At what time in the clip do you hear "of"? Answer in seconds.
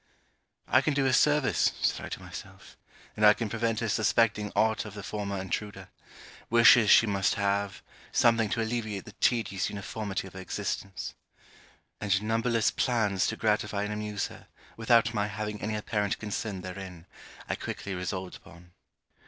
4.83-4.95, 10.25-10.33